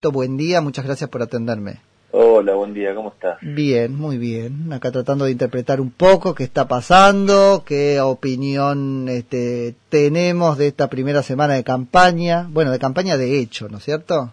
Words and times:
Buen 0.00 0.36
día, 0.36 0.60
muchas 0.60 0.84
gracias 0.84 1.10
por 1.10 1.22
atenderme. 1.22 1.80
Hola, 2.12 2.54
buen 2.54 2.72
día, 2.72 2.94
¿cómo 2.94 3.08
estás? 3.08 3.36
Bien, 3.42 3.96
muy 3.96 4.16
bien. 4.16 4.72
Acá 4.72 4.92
tratando 4.92 5.24
de 5.24 5.32
interpretar 5.32 5.80
un 5.80 5.90
poco 5.90 6.36
qué 6.36 6.44
está 6.44 6.68
pasando, 6.68 7.64
qué 7.66 8.00
opinión 8.00 9.08
este, 9.08 9.74
tenemos 9.88 10.56
de 10.56 10.68
esta 10.68 10.88
primera 10.88 11.22
semana 11.22 11.54
de 11.54 11.64
campaña. 11.64 12.46
Bueno, 12.48 12.70
de 12.70 12.78
campaña 12.78 13.16
de 13.16 13.40
hecho, 13.40 13.68
¿no 13.68 13.78
es 13.78 13.84
cierto? 13.84 14.30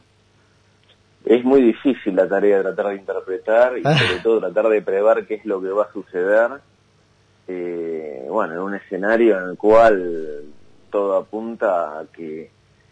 Es 1.25 1.43
muy 1.43 1.63
difícil 1.63 2.15
la 2.15 2.29
tarea 2.29 2.57
de 2.57 2.63
tratar 2.65 2.89
de 2.89 2.97
interpretar 2.97 3.75
y 3.79 3.81
sobre 3.83 4.19
todo 4.21 4.39
tratar 4.41 4.69
de 4.69 4.83
prever 4.83 5.25
qué 5.25 5.33
es 5.33 5.45
lo 5.45 5.59
que 5.63 5.69
va 5.69 5.85
a 5.85 5.91
suceder. 5.91 6.51
Eh, 7.47 8.27
bueno, 8.29 8.53
en 8.53 8.59
un 8.59 8.75
escenario 8.75 9.39
en 9.39 9.49
el 9.49 9.57
cual 9.57 10.43
todo 10.91 11.17
apunta 11.17 12.01
a 12.01 12.05
que, 12.05 12.51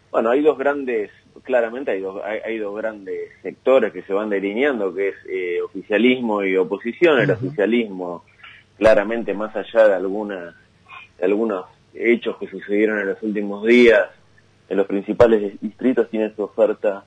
bueno, 0.09 0.31
hay 0.31 0.41
dos 0.41 0.57
grandes, 0.57 1.11
claramente 1.41 1.91
hay 1.91 2.01
dos, 2.01 2.21
hay, 2.23 2.39
hay 2.45 2.57
dos 2.57 2.75
grandes 2.75 3.31
sectores 3.41 3.91
que 3.91 4.03
se 4.03 4.13
van 4.13 4.29
delineando, 4.29 4.93
que 4.93 5.09
es 5.09 5.15
eh, 5.27 5.61
oficialismo 5.61 6.43
y 6.43 6.55
oposición. 6.57 7.19
El 7.19 7.31
oficialismo, 7.31 8.23
claramente 8.77 9.33
más 9.33 9.55
allá 9.55 9.87
de 9.87 9.95
algunos 11.21 11.65
hechos 11.93 12.37
que 12.37 12.47
sucedieron 12.47 12.99
en 12.99 13.07
los 13.09 13.21
últimos 13.23 13.65
días, 13.65 14.09
en 14.69 14.77
los 14.77 14.87
principales 14.87 15.59
distritos 15.61 16.09
tiene 16.09 16.33
su 16.35 16.43
oferta 16.43 17.03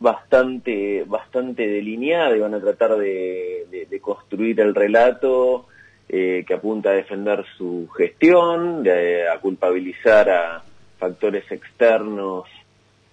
bastante 0.00 1.04
bastante 1.06 1.66
delineada 1.68 2.36
y 2.36 2.40
van 2.40 2.54
a 2.54 2.60
tratar 2.60 2.96
de, 2.96 3.66
de- 3.70 3.86
de 3.86 4.00
construir 4.00 4.58
el 4.60 4.74
relato 4.74 5.66
eh, 6.08 6.44
que 6.46 6.54
apunta 6.54 6.90
a 6.90 6.94
defender 6.94 7.44
su 7.56 7.88
gestión, 7.96 8.82
de- 8.82 9.28
a 9.28 9.38
culpabilizar 9.38 10.28
a 10.30 10.62
factores 10.98 11.50
externos, 11.50 12.44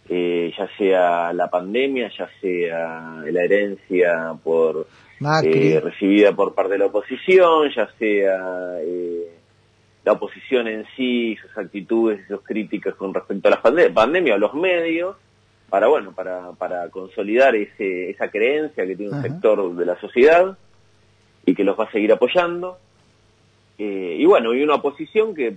eh, 0.09 0.52
ya 0.58 0.68
sea 0.77 1.31
la 1.34 1.49
pandemia, 1.49 2.09
ya 2.17 2.27
sea 2.41 3.22
la 3.26 3.44
herencia 3.44 4.34
por 4.44 4.88
eh, 5.45 5.80
recibida 5.81 6.31
por 6.33 6.53
parte 6.56 6.73
de 6.73 6.80
la 6.80 6.86
oposición, 6.88 7.70
ya 7.75 7.88
sea 8.00 8.80
eh, 8.81 9.30
la 10.03 10.14
oposición 10.14 10.67
en 10.67 10.86
sí, 10.95 11.36
sus 11.42 11.56
actitudes 11.58 12.25
sus 12.28 12.42
críticas 12.42 12.95
con 12.95 13.14
respecto 13.14 13.48
a 13.50 13.52
la 13.52 13.61
pande- 13.61 13.94
pandemia 13.94 14.36
o 14.36 14.38
los 14.39 14.53
medios, 14.56 15.16
para 15.70 15.88
bueno, 15.88 16.14
para, 16.14 16.53
para 16.53 16.89
consolidar 16.89 17.55
ese, 17.55 18.09
esa 18.09 18.30
creencia 18.30 18.88
que 18.88 18.95
tiene 18.95 19.11
un 19.11 19.20
Ajá. 19.20 19.28
sector 19.28 19.76
de 19.76 19.86
la 19.86 20.00
sociedad 20.00 20.58
y 21.45 21.53
que 21.53 21.64
los 21.64 21.80
va 21.80 21.83
a 21.83 21.92
seguir 21.92 22.11
apoyando. 22.11 22.80
Eh, 23.78 24.16
y 24.20 24.26
bueno, 24.26 24.53
y 24.53 24.64
una 24.64 24.76
oposición 24.76 25.36
que 25.36 25.55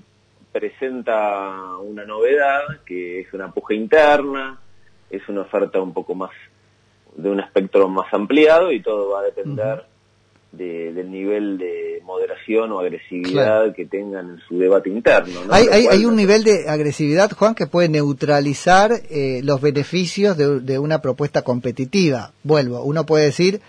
presenta 0.52 1.76
una 1.78 2.04
novedad, 2.04 2.80
que 2.84 3.20
es 3.20 3.32
una 3.32 3.50
puja 3.52 3.74
interna, 3.74 4.58
es 5.10 5.26
una 5.28 5.42
oferta 5.42 5.80
un 5.80 5.92
poco 5.92 6.14
más 6.14 6.30
de 7.16 7.28
un 7.28 7.40
espectro 7.40 7.88
más 7.88 8.12
ampliado 8.12 8.72
y 8.72 8.80
todo 8.82 9.10
va 9.10 9.20
a 9.20 9.24
depender 9.24 9.84
de- 10.52 10.92
del 10.92 11.10
nivel 11.10 11.58
de 11.58 12.00
moderación 12.04 12.72
o 12.72 12.80
agresividad 12.80 13.74
que 13.74 13.86
tengan 13.86 14.30
en 14.30 14.38
su 14.46 14.58
debate 14.58 14.90
interno. 14.90 15.44
¿no? 15.46 15.52
Hay, 15.52 15.66
hay, 15.68 16.04
un 16.04 16.16
nivel 16.16 16.44
de 16.44 16.68
agresividad, 16.68 17.30
Juan, 17.32 17.54
que 17.54 17.66
puede 17.66 17.88
neutralizar 17.88 18.92
eh, 19.10 19.40
los 19.42 19.60
beneficios 19.60 20.36
de, 20.36 20.60
de 20.60 20.78
una 20.78 21.00
propuesta 21.00 21.42
competitiva. 21.42 22.32
Vuelvo, 22.42 22.82
uno 22.82 23.04
puede 23.06 23.26
decir, 23.26 23.60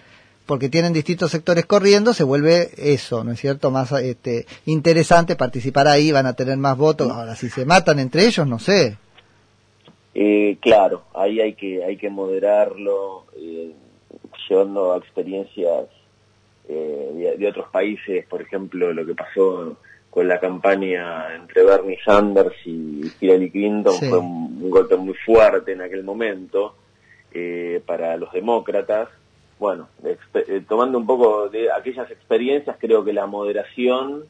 porque 0.45 0.69
tienen 0.69 0.93
distintos 0.93 1.31
sectores 1.31 1.65
corriendo, 1.65 2.13
se 2.13 2.23
vuelve 2.23 2.69
eso, 2.77 3.23
¿no 3.23 3.31
es 3.31 3.39
cierto? 3.39 3.71
Más 3.71 3.91
este, 3.93 4.45
interesante 4.65 5.35
participar 5.35 5.87
ahí, 5.87 6.11
van 6.11 6.25
a 6.25 6.33
tener 6.33 6.57
más 6.57 6.77
votos. 6.77 7.09
Ahora, 7.11 7.35
si 7.35 7.49
se 7.49 7.65
matan 7.65 7.99
entre 7.99 8.25
ellos, 8.25 8.45
no 8.47 8.59
sé. 8.59 8.97
Eh, 10.15 10.57
claro, 10.61 11.03
ahí 11.15 11.39
hay 11.41 11.53
que 11.53 11.83
hay 11.83 11.97
que 11.97 12.09
moderarlo, 12.09 13.25
eh, 13.35 13.71
llevando 14.47 14.93
a 14.93 14.97
experiencias 14.97 15.85
eh, 16.69 17.09
de, 17.13 17.37
de 17.37 17.47
otros 17.47 17.67
países, 17.71 18.25
por 18.27 18.41
ejemplo, 18.41 18.93
lo 18.93 19.05
que 19.05 19.15
pasó 19.15 19.77
con 20.09 20.27
la 20.27 20.39
campaña 20.39 21.35
entre 21.35 21.63
Bernie 21.63 21.97
Sanders 22.05 22.53
y 22.65 23.01
Hillary 23.19 23.49
Clinton 23.49 23.93
Sí. 23.93 24.07
fue 24.09 24.19
un, 24.19 24.59
un 24.61 24.69
golpe 24.69 24.95
muy 24.95 25.15
fuerte 25.25 25.71
en 25.71 25.81
aquel 25.81 26.03
momento 26.03 26.75
eh, 27.33 27.81
para 27.85 28.15
los 28.17 28.31
demócratas. 28.31 29.09
Bueno, 29.63 29.87
eh, 30.03 30.61
tomando 30.67 30.97
un 30.97 31.05
poco 31.07 31.47
de 31.47 31.71
aquellas 31.71 32.11
experiencias, 32.11 32.75
creo 32.81 33.05
que 33.05 33.13
la 33.13 33.27
moderación 33.27 34.25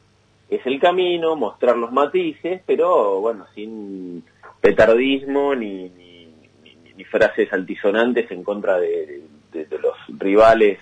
es 0.48 0.64
el 0.64 0.78
camino, 0.78 1.34
mostrar 1.34 1.76
los 1.76 1.90
matices, 1.90 2.62
pero 2.64 3.20
bueno, 3.20 3.44
sin 3.52 4.22
petardismo 4.60 5.56
ni, 5.56 5.88
ni, 5.88 6.26
ni- 6.62 6.92
ni 6.96 7.04
frases 7.04 7.52
altisonantes 7.52 8.30
en 8.30 8.44
contra 8.44 8.78
de, 8.78 9.22
de- 9.52 9.64
de 9.66 9.78
los 9.80 9.96
rivales 10.20 10.78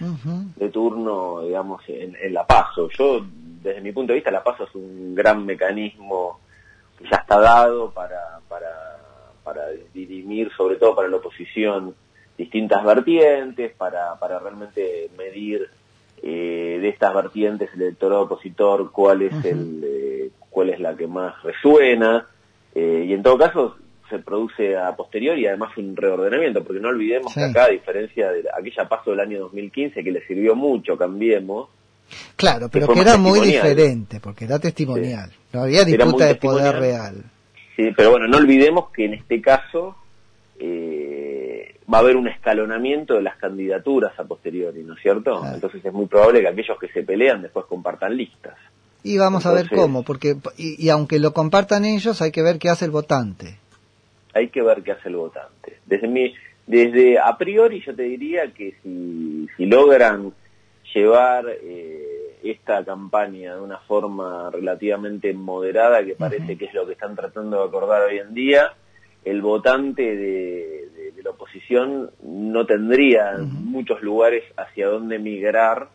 de 0.57 0.69
turno, 0.69 1.41
digamos, 1.41 1.83
en, 1.89 2.15
en 2.21 2.35
la 2.35 2.47
PASO. 2.47 2.91
Yo, 2.91 3.25
desde 3.63 3.81
mi 3.81 3.93
punto 3.93 4.13
de 4.13 4.17
vista, 4.19 4.31
la 4.31 4.45
PASO 4.45 4.65
es 4.65 4.75
un 4.75 5.15
gran 5.15 5.47
mecanismo 5.47 6.41
que 6.99 7.05
ya 7.11 7.17
está 7.17 7.41
dado 7.41 7.91
para, 7.91 8.39
para, 8.51 8.99
para 9.45 9.63
dirimir, 9.95 10.51
sobre 10.59 10.77
todo 10.77 10.95
para 10.95 11.09
la 11.09 11.17
oposición, 11.17 11.95
distintas 12.37 12.85
vertientes, 12.85 13.73
para, 13.77 14.19
para 14.19 14.39
realmente 14.39 15.11
medir 15.17 15.69
eh, 16.23 16.79
de 16.81 16.89
estas 16.89 17.15
vertientes 17.15 17.71
el 17.75 17.83
electorado 17.83 18.23
opositor 18.23 18.91
cuál 18.93 19.23
es 19.23 19.45
el 19.45 19.83
eh, 19.85 20.31
cuál 20.51 20.71
es 20.71 20.79
la 20.79 20.97
que 20.97 21.07
más 21.09 21.43
resuena 21.43 22.27
eh, 22.75 23.05
y 23.09 23.13
en 23.13 23.23
todo 23.25 23.37
caso 23.37 23.77
se 24.09 24.21
produce 24.21 24.77
a 24.77 24.95
posteriori 24.95 25.47
además 25.49 25.77
un 25.77 25.97
reordenamiento 25.97 26.63
porque 26.63 26.81
no 26.81 26.91
olvidemos 26.91 27.33
Sí. 27.33 27.41
que 27.41 27.47
acá 27.47 27.65
a 27.65 27.71
diferencia 27.71 28.31
de 28.31 28.45
aquella 28.57 28.89
paso 28.89 29.11
del 29.11 29.19
año 29.21 29.41
2015 29.41 30.05
que 30.05 30.13
le 30.13 30.25
sirvió 30.27 30.55
mucho 30.55 30.97
cambiemos 30.97 31.69
Claro, 32.37 32.69
pero 32.71 32.89
que 32.89 33.01
era 33.01 33.17
muy 33.17 33.41
diferente, 33.41 34.21
porque 34.21 34.45
era 34.45 34.59
testimonial. 34.59 35.31
No 35.53 35.63
había 35.63 35.83
disputa 35.83 36.27
de 36.27 36.35
poder 36.35 36.77
real. 36.77 37.25
Sí, 37.75 37.91
pero 37.97 38.11
bueno, 38.11 38.27
no 38.29 38.37
olvidemos 38.37 38.91
que 38.91 39.07
en 39.07 39.15
este 39.15 39.41
caso 39.41 39.97
eh, 40.59 41.12
va 41.93 41.99
a 41.99 42.01
haber 42.01 42.17
un 42.17 42.29
escalonamiento 42.29 43.15
de 43.15 43.23
las 43.23 43.37
candidaturas 43.37 44.19
a 44.19 44.25
posteriori, 44.25 44.83
¿no 44.83 44.95
es 44.95 45.01
cierto? 45.01 45.41
Claro. 45.41 45.55
Entonces 45.55 45.85
es 45.85 45.93
muy 45.93 46.07
probable 46.07 46.41
que 46.41 46.49
aquellos 46.49 46.79
que 46.79 46.89
se 46.89 47.03
pelean 47.03 47.43
después 47.43 47.67
compartan 47.67 48.17
listas. 48.17 48.55
Y 49.05 49.19
vamos 49.19 49.47
a 49.47 49.53
ver 49.53 49.69
cómo, 49.69 50.03
porque 50.05 50.37
y, 50.57 50.85
y 50.87 50.89
aunque 50.91 51.19
lo 51.19 51.33
compartan 51.33 51.85
ellos, 51.85 52.23
hay 52.23 52.31
que 52.31 52.43
ver 52.43 52.59
qué 52.59 52.69
hace 52.69 52.85
el 52.85 52.91
votante. 52.93 53.59
Hay 54.35 54.49
que 54.49 54.63
ver 54.63 54.83
qué 54.83 54.93
hace 54.93 55.09
el 55.09 55.17
votante. 55.17 55.79
Desde 55.87 56.07
mi, 56.09 56.33
desde 56.67 57.19
a 57.19 57.37
priori 57.37 57.83
yo 57.85 57.95
te 57.95 58.03
diría 58.05 58.53
que 58.53 58.75
si, 58.83 59.49
si 59.57 59.67
logran 59.67 60.33
llevar 60.95 61.47
eh, 61.49 62.39
esta 62.45 62.85
campaña 62.85 63.57
de 63.57 63.61
una 63.61 63.79
forma 63.79 64.51
relativamente 64.51 65.33
moderada, 65.33 66.05
que 66.05 66.15
parece 66.15 66.57
que 66.57 66.67
es 66.67 66.75
lo 66.75 66.87
que 66.87 66.93
están 66.93 67.17
tratando 67.17 67.59
de 67.61 67.65
acordar 67.69 68.03
hoy 68.03 68.19
en 68.19 68.35
día, 68.35 68.73
el 69.25 69.43
votante 69.43 70.03
de, 70.03 70.89
de- 70.95 71.02
la 71.23 71.31
oposición 71.31 72.11
no 72.23 72.67
tendría 72.67 73.39
muchos 73.39 74.03
lugares 74.03 74.45
hacia 74.57 74.89
donde 74.89 75.19
migrar 75.19 75.89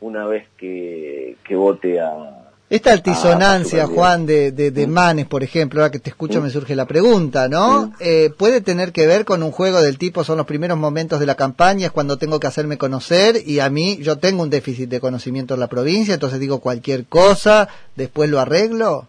una 0.00 0.26
vez 0.26 0.46
que, 0.56 1.36
que 1.44 1.56
vote 1.56 2.00
a... 2.00 2.40
Esta 2.70 2.92
altisonancia, 2.92 3.86
Juan, 3.86 4.26
de, 4.26 4.50
de, 4.50 4.70
de 4.70 4.86
¿Mm? 4.86 4.90
Manes, 4.90 5.26
por 5.26 5.42
ejemplo, 5.42 5.80
ahora 5.80 5.92
que 5.92 5.98
te 5.98 6.10
escucho 6.10 6.40
¿Mm? 6.40 6.44
me 6.44 6.50
surge 6.50 6.74
la 6.74 6.86
pregunta, 6.86 7.48
¿no? 7.48 7.86
¿Mm? 7.86 7.92
Eh, 8.00 8.30
¿Puede 8.36 8.60
tener 8.62 8.92
que 8.92 9.06
ver 9.06 9.24
con 9.24 9.42
un 9.42 9.52
juego 9.52 9.80
del 9.80 9.98
tipo, 9.98 10.24
son 10.24 10.38
los 10.38 10.46
primeros 10.46 10.78
momentos 10.78 11.20
de 11.20 11.26
la 11.26 11.36
campaña, 11.36 11.86
es 11.86 11.92
cuando 11.92 12.16
tengo 12.16 12.40
que 12.40 12.46
hacerme 12.46 12.78
conocer 12.78 13.36
y 13.46 13.60
a 13.60 13.70
mí, 13.70 13.98
yo 14.00 14.18
tengo 14.18 14.42
un 14.42 14.50
déficit 14.50 14.88
de 14.88 15.00
conocimiento 15.00 15.54
en 15.54 15.60
la 15.60 15.68
provincia, 15.68 16.14
entonces 16.14 16.40
digo 16.40 16.60
cualquier 16.60 17.04
cosa, 17.06 17.68
después 17.96 18.30
lo 18.30 18.40
arreglo? 18.40 19.08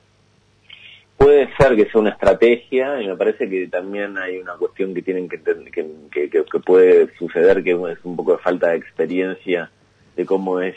Que 1.74 1.86
sea 1.90 2.02
una 2.02 2.10
estrategia 2.12 3.02
y 3.02 3.08
me 3.08 3.16
parece 3.16 3.50
que 3.50 3.68
también 3.68 4.18
hay 4.18 4.38
una 4.38 4.54
cuestión 4.56 4.94
que 4.94 5.02
tienen 5.02 5.30
que 5.30 5.40
que, 5.42 6.30
que, 6.30 6.44
puede 6.66 7.10
suceder 7.18 7.64
que 7.64 7.72
es 7.72 7.98
un 8.04 8.16
poco 8.16 8.34
de 8.34 8.38
falta 8.40 8.70
de 8.70 8.78
experiencia 8.78 9.72
de 10.16 10.26
cómo 10.26 10.60
es 10.60 10.76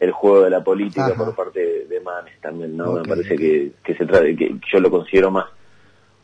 el 0.00 0.10
juego 0.12 0.42
de 0.42 0.50
la 0.50 0.62
política 0.64 1.06
Ajá. 1.06 1.16
por 1.24 1.34
parte 1.34 1.60
de, 1.60 1.84
de 1.86 2.00
Manes 2.00 2.38
también, 2.40 2.76
¿no? 2.76 2.92
Me 2.94 3.02
parece 3.02 3.36
que, 3.36 3.72
que 3.84 3.94
se 3.94 4.04
trata 4.06 4.24
de 4.24 4.36
que 4.36 4.54
yo 4.72 4.80
lo 4.80 4.90
considero 4.90 5.30
más 5.30 5.46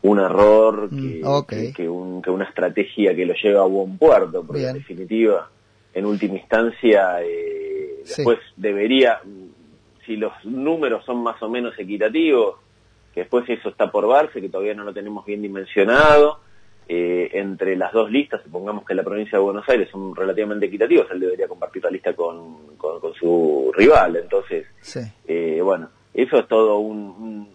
un 0.02 0.18
error 0.18 0.88
que, 0.90 1.22
Mm, 1.22 1.46
que, 1.46 1.72
que 1.72 1.88
un- 1.88 2.20
que 2.22 2.30
una 2.30 2.44
estrategia 2.44 3.14
que 3.14 3.24
lo 3.24 3.34
lleva 3.34 3.62
a 3.62 3.66
buen 3.66 3.96
puerto, 3.98 4.42
porque 4.44 4.66
en 4.68 4.74
definitiva, 4.74 5.48
en 5.94 6.04
última 6.06 6.34
instancia, 6.36 7.22
eh, 7.22 8.00
Sí. 8.04 8.14
después 8.16 8.38
debería, 8.56 9.20
si 10.04 10.16
los 10.16 10.32
números 10.44 11.04
son 11.04 11.22
más 11.22 11.40
o 11.42 11.48
menos 11.48 11.78
equitativos, 11.78 12.56
que 13.12 13.20
después 13.20 13.48
eso 13.48 13.68
está 13.68 13.90
por 13.90 14.08
verse, 14.08 14.40
que 14.40 14.48
todavía 14.48 14.74
no 14.74 14.84
lo 14.84 14.92
tenemos 14.92 15.24
bien 15.24 15.42
dimensionado, 15.42 16.40
eh, 16.88 17.30
entre 17.34 17.76
las 17.76 17.92
dos 17.92 18.10
listas, 18.10 18.42
supongamos 18.42 18.84
que 18.84 18.94
la 18.94 19.02
provincia 19.02 19.38
de 19.38 19.44
Buenos 19.44 19.68
Aires 19.68 19.88
son 19.90 20.14
relativamente 20.14 20.66
equitativos, 20.66 21.06
él 21.10 21.20
debería 21.20 21.46
compartir 21.48 21.82
la 21.84 21.90
lista 21.90 22.12
con, 22.14 22.76
con, 22.76 23.00
con 23.00 23.14
su 23.14 23.72
rival, 23.76 24.16
entonces, 24.16 24.66
Sí. 24.80 25.00
eh, 25.28 25.60
bueno, 25.62 25.88
eso 26.14 26.38
es 26.38 26.48
todo 26.48 26.78
un, 26.78 27.50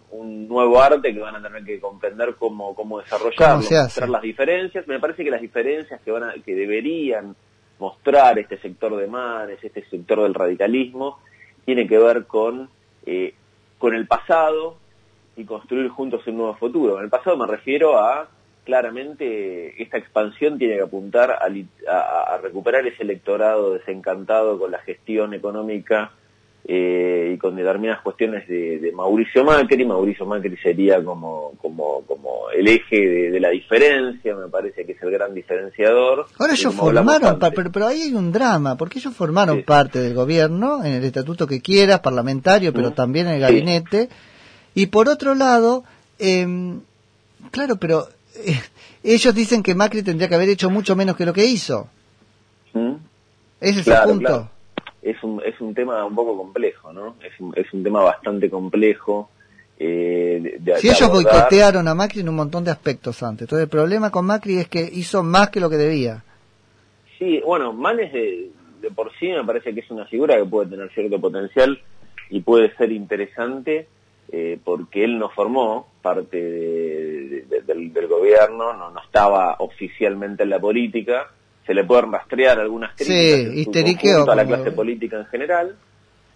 nuevo 0.48 0.80
arte 0.80 1.12
que 1.12 1.20
van 1.20 1.36
a 1.36 1.42
tener 1.42 1.62
que 1.62 1.78
comprender 1.78 2.34
cómo, 2.36 2.74
cómo 2.74 2.98
desarrollarlo, 3.00 3.56
mostrar 3.56 4.08
las 4.08 4.22
diferencias. 4.22 4.88
Me 4.88 4.98
parece 4.98 5.22
que 5.22 5.30
las 5.30 5.42
diferencias 5.42 6.00
que, 6.00 6.10
van 6.10 6.24
a, 6.24 6.32
que 6.44 6.54
deberían 6.54 7.36
mostrar 7.78 8.38
este 8.38 8.58
sector 8.58 8.96
de 8.96 9.06
Manes, 9.06 9.62
este 9.62 9.84
sector 9.88 10.22
del 10.22 10.34
radicalismo, 10.34 11.18
tiene 11.66 11.86
que 11.86 11.98
ver 11.98 12.24
con, 12.26 12.68
eh, 13.04 13.34
con 13.78 13.94
el 13.94 14.06
pasado 14.06 14.78
y 15.38 15.44
construir 15.44 15.88
juntos 15.88 16.26
un 16.26 16.36
nuevo 16.36 16.54
futuro. 16.54 16.98
En 16.98 17.04
el 17.04 17.10
pasado 17.10 17.36
me 17.36 17.46
refiero 17.46 17.98
a, 17.98 18.28
claramente, 18.64 19.80
esta 19.82 19.96
expansión 19.96 20.58
tiene 20.58 20.76
que 20.76 20.82
apuntar 20.82 21.30
a 21.30 22.38
recuperar 22.42 22.86
ese 22.86 23.02
electorado 23.02 23.74
desencantado 23.74 24.58
con 24.58 24.70
la 24.70 24.78
gestión 24.80 25.32
económica 25.34 26.12
eh, 26.70 27.32
y 27.34 27.38
con 27.38 27.56
determinadas 27.56 28.02
cuestiones 28.02 28.46
de, 28.46 28.92
Mauricio 28.94 29.42
Macri. 29.42 29.86
Mauricio 29.86 30.26
Macri 30.26 30.54
sería 30.58 31.02
como, 31.02 31.52
como, 31.62 32.02
como 32.02 32.50
el 32.54 32.68
eje 32.68 33.30
de, 33.30 33.40
la 33.40 33.48
diferencia, 33.48 34.34
me 34.34 34.48
parece 34.48 34.84
que 34.84 34.92
es 34.92 35.02
el 35.02 35.10
gran 35.10 35.32
diferenciador. 35.32 36.26
Ahora 36.38 36.52
ellos 36.52 36.74
formaron, 36.74 37.38
pero, 37.38 37.72
pero 37.72 37.86
ahí 37.86 38.02
hay 38.02 38.14
un 38.14 38.32
drama, 38.32 38.76
porque 38.76 38.98
ellos 38.98 39.14
formaron 39.14 39.62
parte 39.62 39.98
del 39.98 40.12
gobierno, 40.12 40.84
en 40.84 40.92
el 40.92 41.04
estatuto 41.04 41.46
que 41.46 41.62
quieras, 41.62 42.00
parlamentario, 42.00 42.70
pero 42.74 42.90
también 42.90 43.28
en 43.28 43.34
el 43.36 43.40
gabinete. 43.40 44.10
Y 44.78 44.86
por 44.86 45.08
otro 45.08 45.34
lado, 45.34 45.84
em, 46.18 46.80
claro, 47.50 47.76
pero 47.76 48.08
eh, 48.36 48.60
ellos 49.02 49.34
dicen 49.34 49.62
que 49.62 49.74
Macri 49.74 50.02
tendría 50.02 50.28
que 50.28 50.34
haber 50.34 50.48
hecho 50.48 50.70
mucho 50.70 50.94
menos 50.96 51.16
que 51.16 51.26
lo 51.26 51.32
que 51.32 51.46
hizo. 51.46 51.88
Ese 53.60 53.80
es 53.80 53.86
el 53.88 54.02
punto 54.04 54.50
es 55.02 55.22
un, 55.22 55.42
es 55.44 55.60
un 55.60 55.74
tema 55.74 56.04
un 56.04 56.14
poco 56.14 56.36
complejo, 56.36 56.92
¿no? 56.92 57.16
Es 57.24 57.38
un, 57.40 57.52
es 57.56 57.72
un 57.72 57.82
tema 57.82 58.02
bastante 58.02 58.50
complejo. 58.50 59.30
Eh, 59.78 60.60
si 60.78 60.88
ellos 60.88 61.08
boicotearon 61.08 61.86
a 61.86 61.94
Macri 61.94 62.20
en 62.20 62.28
un 62.28 62.34
montón 62.34 62.64
de 62.64 62.72
aspectos 62.72 63.22
antes, 63.22 63.42
entonces 63.42 63.64
el 63.64 63.70
problema 63.70 64.10
con 64.10 64.26
Macri 64.26 64.58
es 64.58 64.68
que 64.68 64.88
hizo 64.92 65.22
más 65.22 65.50
que 65.50 65.60
lo 65.60 65.70
que 65.70 65.76
debía. 65.76 66.24
Sí, 67.18 67.40
bueno, 67.46 67.72
Manes 67.72 68.12
de, 68.12 68.50
de 68.80 68.90
por 68.90 69.12
sí 69.18 69.28
me 69.28 69.44
parece 69.44 69.72
que 69.72 69.80
es 69.80 69.90
una 69.90 70.04
figura 70.06 70.36
que 70.36 70.44
puede 70.44 70.70
tener 70.70 70.90
cierto 70.92 71.20
potencial 71.20 71.80
y 72.30 72.40
puede 72.40 72.74
ser 72.76 72.90
interesante 72.92 73.86
eh, 74.30 74.58
porque 74.62 75.04
él 75.04 75.18
no 75.18 75.30
formó 75.30 75.88
parte 76.02 76.36
del, 76.36 77.92
del, 77.92 78.06
gobierno, 78.06 78.74
no, 78.74 78.90
no 78.90 79.02
estaba 79.02 79.56
oficialmente 79.58 80.42
en 80.42 80.50
la 80.50 80.58
política, 80.58 81.30
se 81.66 81.74
le 81.74 81.84
pueden 81.84 82.12
rastrear 82.12 82.58
algunas 82.58 82.94
críticas 82.94 84.28
a 84.28 84.34
la 84.34 84.46
clase 84.46 84.72
política 84.72 85.18
en 85.18 85.26
general. 85.26 85.76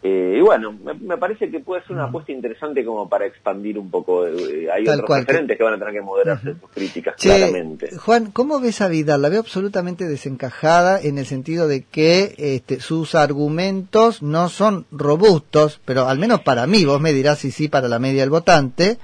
Eh, 0.05 0.39
y 0.39 0.41
bueno, 0.41 0.73
me, 0.73 1.17
parece 1.17 1.49
que 1.49 1.61
puede 1.61 1.83
ser 1.83 1.93
una 1.93 2.07
apuesta 2.07 2.33
interesante 2.33 2.85
como 2.85 3.09
para 3.09 3.25
expandir 3.25 3.79
un 3.79 3.89
poco. 3.89 4.27
Eh, 4.27 4.69
hay 4.69 4.89
otros 4.89 5.09
referentes 5.09 5.57
que 5.57 5.63
van 5.63 5.75
a 5.75 5.79
tener 5.79 5.95
que 5.95 6.01
moderarse 6.01 6.55
sus 6.61 6.71
críticas, 6.71 7.15
claramente. 7.17 7.97
Juan, 7.97 8.33
¿cómo 8.33 8.59
ves 8.59 8.81
a 8.81 8.89
Vidal? 8.89 9.23
La 9.23 9.29
veo 9.29 9.39
absolutamente 9.39 10.09
desencajada 10.09 11.01
en 11.01 11.19
el 11.19 11.27
sentido 11.27 11.69
de 11.69 11.83
que 11.83 12.35
este, 12.37 12.81
sus 12.81 13.15
argumentos 13.15 14.23
no 14.25 14.49
son 14.49 14.87
robustos, 14.91 15.81
pero 15.85 16.09
al 16.09 16.19
menos 16.19 16.41
para 16.41 16.67
mí, 16.67 16.85
vos 16.85 17.01
me 17.01 17.13
dirás 17.13 17.39
si 17.39 17.53
sí 17.53 17.69
para 17.69 17.87
la 17.87 18.01
media 18.01 18.23
del 18.23 18.31
votante. 18.31 18.99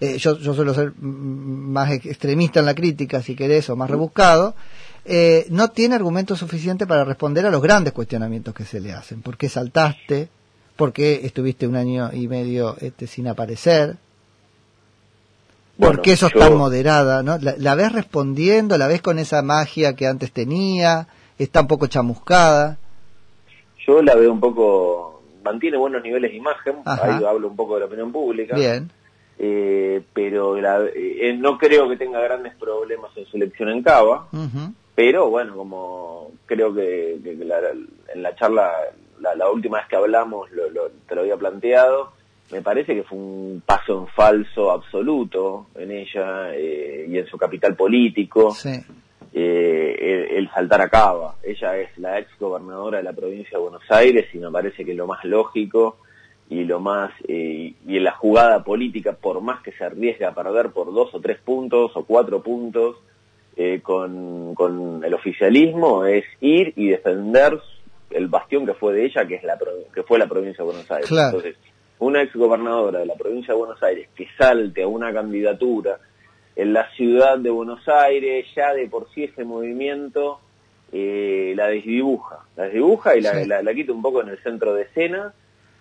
Eh, 0.00 0.18
yo, 0.18 0.36
yo 0.38 0.52
suelo 0.52 0.74
ser 0.74 0.92
más 1.00 1.90
extremista 1.90 2.60
en 2.60 2.66
la 2.66 2.74
crítica, 2.74 3.22
si 3.22 3.34
querés, 3.34 3.70
o 3.70 3.76
más 3.76 3.88
rebuscado. 3.88 4.54
Eh, 5.06 5.46
no 5.50 5.68
tiene 5.68 5.94
argumento 5.94 6.34
suficiente 6.34 6.86
para 6.86 7.04
responder 7.04 7.44
a 7.44 7.50
los 7.50 7.60
grandes 7.60 7.92
cuestionamientos 7.92 8.54
que 8.54 8.64
se 8.64 8.80
le 8.80 8.92
hacen. 8.92 9.20
¿Por 9.20 9.36
qué 9.36 9.48
saltaste? 9.48 10.28
¿Por 10.76 10.92
qué 10.92 11.20
estuviste 11.24 11.66
un 11.66 11.76
año 11.76 12.10
y 12.12 12.26
medio 12.26 12.76
este, 12.80 13.06
sin 13.06 13.28
aparecer? 13.28 13.96
¿Por 15.78 16.00
qué 16.00 16.16
sos 16.16 16.32
tan 16.32 16.56
moderada? 16.56 17.22
¿no? 17.22 17.38
La, 17.38 17.74
ves 17.74 17.92
respondiendo? 17.92 18.78
¿La 18.78 18.88
ves 18.88 19.02
con 19.02 19.18
esa 19.18 19.42
magia 19.42 19.94
que 19.94 20.06
antes 20.06 20.32
tenía? 20.32 21.08
¿Está 21.38 21.60
un 21.60 21.66
poco 21.66 21.86
chamuscada? 21.86 22.78
Yo 23.86 24.02
la 24.02 24.14
veo 24.14 24.32
un 24.32 24.40
poco... 24.40 25.22
Mantiene 25.44 25.76
buenos 25.76 26.02
niveles 26.02 26.30
de 26.30 26.38
imagen. 26.38 26.76
Ahí 26.86 27.22
hablo 27.22 27.48
un 27.48 27.56
poco 27.56 27.74
de 27.74 27.80
la 27.80 27.86
opinión 27.86 28.10
pública. 28.10 28.56
Bien. 28.56 28.90
Eh, 29.38 30.02
pero 30.14 30.56
eh, 30.56 31.36
no 31.38 31.58
creo 31.58 31.88
que 31.88 31.96
tenga 31.96 32.20
grandes 32.20 32.54
problemas 32.54 33.10
en 33.16 33.26
su 33.26 33.36
elección 33.36 33.68
en 33.68 33.82
Cava. 33.82 34.28
Pero 34.94 35.28
bueno, 35.28 35.56
como 35.56 36.32
creo 36.46 36.72
que, 36.72 37.14
en 37.14 38.22
la 38.22 38.34
charla, 38.36 38.72
la, 39.20 39.50
última 39.50 39.78
vez 39.78 39.88
que 39.88 39.96
hablamos, 39.96 40.48
te 41.08 41.14
lo 41.14 41.22
había 41.22 41.36
planteado, 41.36 42.12
me 42.52 42.62
parece 42.62 42.94
que 42.94 43.02
fue 43.02 43.18
un 43.18 43.62
paso 43.64 44.00
en 44.00 44.06
falso 44.08 44.70
absoluto 44.70 45.66
en 45.74 45.90
ella 45.90 46.54
eh, 46.54 47.06
y 47.08 47.18
en 47.18 47.26
su 47.26 47.38
capital 47.38 47.74
político. 47.74 48.54
Eh, 49.36 50.28
el, 50.36 50.48
saltar 50.50 50.80
a 50.80 50.88
Cava. 50.88 51.34
Ella 51.42 51.76
es 51.78 51.98
la 51.98 52.20
ex 52.20 52.30
gobernadora 52.38 52.98
de 52.98 53.04
la 53.04 53.12
provincia 53.12 53.58
de 53.58 53.64
Buenos 53.64 53.82
Aires 53.90 54.32
y 54.32 54.38
me 54.38 54.48
parece 54.48 54.84
que 54.84 54.94
lo 54.94 55.08
más 55.08 55.24
lógico 55.24 55.96
y 56.48 56.62
lo 56.62 56.78
más 56.78 57.10
eh, 57.26 57.74
y 57.84 57.96
en 57.96 58.04
la 58.04 58.12
jugada 58.12 58.62
política 58.62 59.12
por 59.12 59.40
más 59.40 59.60
que 59.62 59.72
se 59.72 59.82
arriesgue 59.82 60.24
a 60.24 60.34
perder 60.34 60.70
por 60.70 60.94
dos 60.94 61.12
o 61.14 61.20
tres 61.20 61.40
puntos 61.40 61.90
o 61.96 62.04
cuatro 62.04 62.44
puntos 62.44 62.96
eh, 63.56 63.80
con, 63.82 64.54
con, 64.54 65.04
el 65.04 65.14
oficialismo 65.14 66.04
es 66.04 66.24
ir 66.40 66.72
y 66.76 66.88
defender 66.88 67.58
el 68.10 68.28
bastión 68.28 68.66
que 68.66 68.74
fue 68.74 68.94
de 68.94 69.06
ella, 69.06 69.26
que 69.26 69.36
es 69.36 69.44
la 69.44 69.58
que 69.92 70.02
fue 70.02 70.18
la 70.18 70.26
provincia 70.26 70.64
de 70.64 70.70
Buenos 70.70 70.90
Aires. 70.90 71.10
Entonces, 71.10 71.56
una 71.98 72.22
exgobernadora 72.22 73.00
de 73.00 73.06
la 73.06 73.14
provincia 73.14 73.54
de 73.54 73.58
Buenos 73.58 73.82
Aires 73.82 74.08
que 74.14 74.26
salte 74.36 74.82
a 74.82 74.88
una 74.88 75.12
candidatura 75.12 75.98
en 76.56 76.72
la 76.72 76.88
ciudad 76.92 77.38
de 77.38 77.50
Buenos 77.50 77.86
Aires, 77.88 78.46
ya 78.54 78.72
de 78.72 78.88
por 78.88 79.08
sí 79.12 79.24
ese 79.24 79.44
movimiento 79.44 80.40
eh, 80.92 81.52
la 81.56 81.68
desdibuja, 81.68 82.44
la 82.56 82.64
desdibuja 82.64 83.16
y 83.16 83.20
la, 83.20 83.62
la, 83.62 83.74
quita 83.74 83.92
un 83.92 84.02
poco 84.02 84.22
en 84.22 84.28
el 84.28 84.38
centro 84.42 84.74
de 84.74 84.82
escena 84.82 85.32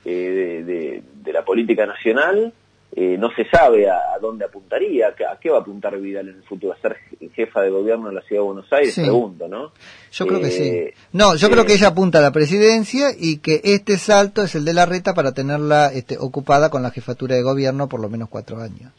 eh, 0.05 0.63
de, 0.65 1.03
de, 1.13 1.33
la 1.33 1.45
política 1.45 1.85
nacional. 1.85 2.51
Eh, 2.95 3.17
no 3.17 3.31
se 3.35 3.45
sabe 3.45 3.89
a, 3.89 3.99
dónde 4.21 4.45
apuntaría, 4.45 5.09
a, 5.09 5.39
qué 5.39 5.49
va 5.49 5.57
a 5.57 5.61
apuntar 5.61 5.99
Vidal 5.99 6.29
en 6.29 6.35
el 6.35 6.43
futuro, 6.43 6.73
a 6.73 6.77
ser 6.77 6.97
jefa 7.33 7.61
de 7.61 7.69
gobierno 7.69 8.09
en 8.09 8.15
la 8.15 8.21
ciudad 8.21 8.41
de 8.41 8.45
Buenos 8.45 8.71
Aires, 8.71 8.95
pregunto, 8.95 9.47
¿no? 9.47 9.71
Yo 10.11 10.27
creo 10.27 10.39
que 10.39 10.51
sí. 10.51 10.63
Eh, 10.63 10.93
no, 11.11 11.35
yo 11.35 11.49
creo 11.49 11.65
que 11.65 11.73
ella 11.73 11.89
apunta 11.89 12.19
a 12.19 12.21
la 12.21 12.31
presidencia 12.31 13.09
y 13.17 13.37
que 13.37 13.61
este 13.63 13.97
salto 13.97 14.43
es 14.43 14.55
el 14.55 14.65
de 14.65 14.73
la 14.73 14.85
reta 14.85 15.13
para 15.13 15.33
tenerla 15.33 15.91
este, 15.93 16.17
ocupada 16.17 16.69
con 16.69 16.83
la 16.83 16.91
jefatura 16.91 17.35
de 17.35 17.43
gobierno 17.43 17.89
por 17.89 17.99
lo 17.99 18.09
menos 18.09 18.29
cuatro 18.29 18.59
años. 18.59 18.91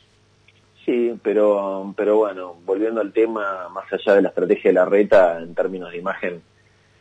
Sí, 0.85 1.19
pero, 1.23 1.95
pero 1.97 2.17
bueno, 2.17 2.57
volviendo 2.67 3.01
al 3.01 3.13
tema, 3.13 3.69
más 3.71 3.91
allá 3.93 4.17
de 4.17 4.23
la 4.23 4.29
estrategia 4.29 4.71
de 4.71 4.75
la 4.75 4.85
reta 4.85 5.41
en 5.41 5.55
términos 5.55 5.91
de 5.91 5.99
imagen, 5.99 6.43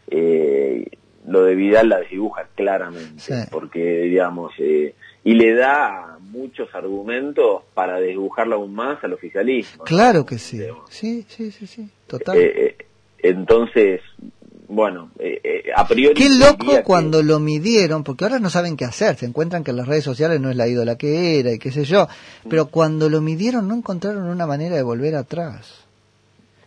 eh, 0.10 0.86
lo 1.28 1.44
de 1.44 1.56
Vidal 1.56 1.90
la 1.90 2.00
desdibuja 2.00 2.48
claramente, 2.56 3.48
porque 3.52 4.02
digamos, 4.04 4.54
eh, 4.60 4.96
y 5.24 5.34
le 5.34 5.54
da 5.54 6.18
muchos 6.34 6.74
argumentos 6.74 7.62
para 7.74 8.00
desdibujarlo 8.00 8.56
aún 8.56 8.74
más 8.74 9.04
al 9.04 9.14
oficialismo. 9.14 9.84
Claro 9.84 10.26
que 10.26 10.40
sí, 10.40 10.60
sí, 10.90 11.26
sí, 11.30 11.52
sí, 11.52 11.68
sí, 11.68 11.90
total. 12.08 12.38
Eh, 12.38 12.52
eh, 12.56 12.86
entonces, 13.20 14.02
bueno, 14.68 15.12
a 15.76 15.88
priori... 15.88 16.16
Qué 16.16 16.30
loco 16.30 16.84
cuando 16.84 17.22
lo 17.22 17.40
midieron, 17.40 18.04
porque 18.04 18.26
ahora 18.26 18.40
no 18.40 18.50
saben 18.50 18.76
qué 18.76 18.86
hacer, 18.86 19.16
se 19.16 19.28
encuentran 19.28 19.64
que 19.64 19.72
en 19.72 19.78
las 19.78 19.88
redes 19.88 20.04
sociales 20.04 20.42
no 20.42 20.50
es 20.50 20.58
la 20.58 20.68
ídola 20.68 20.98
que 20.98 21.40
era 21.40 21.52
y 21.52 21.60
qué 21.60 21.72
sé 21.72 21.86
yo, 21.86 22.08
pero 22.50 22.66
cuando 22.66 23.10
lo 23.10 23.22
midieron 23.22 23.68
no 23.68 23.76
encontraron 23.76 24.24
una 24.24 24.48
manera 24.48 24.76
de 24.76 24.84
volver 24.84 25.16
atrás. 25.16 25.86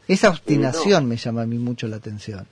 Esa 0.08 0.30
obstinación 0.30 1.06
me 1.06 1.16
llama 1.16 1.42
a 1.42 1.46
mí 1.46 1.58
mucho 1.58 1.88
la 1.88 1.96
atención. 1.96 2.46